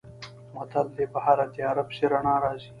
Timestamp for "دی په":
0.95-1.19